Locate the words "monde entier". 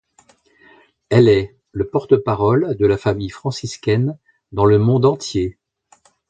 4.79-5.59